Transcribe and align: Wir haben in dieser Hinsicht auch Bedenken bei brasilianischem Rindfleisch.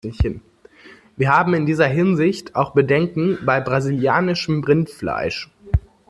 Wir 1.15 1.29
haben 1.31 1.53
in 1.53 1.67
dieser 1.67 1.85
Hinsicht 1.85 2.55
auch 2.55 2.73
Bedenken 2.73 3.37
bei 3.45 3.61
brasilianischem 3.61 4.63
Rindfleisch. 4.63 5.51